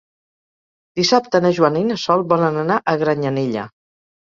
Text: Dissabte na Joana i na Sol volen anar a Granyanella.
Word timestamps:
Dissabte 1.01 1.43
na 1.45 1.53
Joana 1.59 1.85
i 1.85 1.89
na 1.93 2.01
Sol 2.07 2.27
volen 2.35 2.61
anar 2.67 2.83
a 2.97 3.01
Granyanella. 3.07 3.73